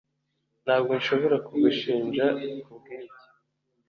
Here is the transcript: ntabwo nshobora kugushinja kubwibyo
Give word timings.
ntabwo 0.63 0.91
nshobora 0.99 1.35
kugushinja 1.47 2.25
kubwibyo 2.63 3.19